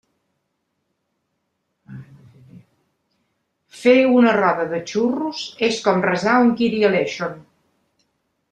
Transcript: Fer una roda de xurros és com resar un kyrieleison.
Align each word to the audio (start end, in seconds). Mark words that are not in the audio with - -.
Fer 3.83 3.95
una 4.17 4.35
roda 4.41 4.67
de 4.75 4.83
xurros 4.93 5.45
és 5.71 5.81
com 5.89 6.05
resar 6.11 6.39
un 6.47 6.53
kyrieleison. 6.63 7.39